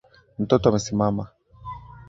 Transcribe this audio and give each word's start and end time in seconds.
Mtoto 0.39 0.69
amesimama 0.69 1.27